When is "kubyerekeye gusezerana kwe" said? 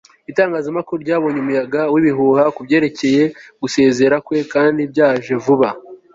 2.55-4.37